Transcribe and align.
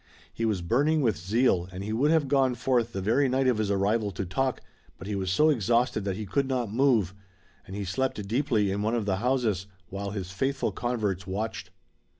He 0.33 0.45
was 0.45 0.63
burning 0.63 1.01
with 1.01 1.15
zeal 1.15 1.69
and 1.71 1.83
he 1.83 1.93
would 1.93 2.09
have 2.09 2.27
gone 2.27 2.55
forth 2.55 2.91
the 2.91 3.01
very 3.03 3.29
night 3.29 3.45
of 3.47 3.59
his 3.59 3.69
arrival 3.69 4.09
to 4.13 4.25
talk, 4.25 4.59
but 4.97 5.05
he 5.05 5.13
was 5.15 5.29
so 5.29 5.49
exhausted 5.51 6.05
that 6.05 6.15
he 6.17 6.25
could 6.25 6.47
not 6.47 6.73
move, 6.73 7.13
and 7.67 7.75
he 7.75 7.85
slept 7.85 8.27
deeply 8.27 8.71
in 8.71 8.81
one 8.81 8.95
of 8.95 9.05
the 9.05 9.17
houses, 9.17 9.67
while 9.89 10.09
his 10.09 10.31
faithful 10.31 10.71
converts 10.71 11.27
watched. 11.27 11.69